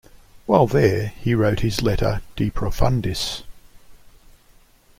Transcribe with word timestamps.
While 0.47 0.65
there, 0.65 1.09
he 1.09 1.35
wrote 1.35 1.59
his 1.59 1.83
letter 1.83 2.23
"De 2.35 2.49
Profundis". 2.49 3.43